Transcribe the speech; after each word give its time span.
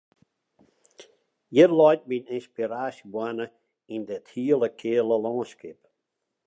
Hjir 1.57 1.71
leit 1.79 2.01
myn 2.09 2.31
ynspiraasjeboarne, 2.37 3.47
yn 3.93 4.01
dit 4.09 4.25
hele 4.35 4.69
keale 4.79 5.17
lânskip. 5.23 5.79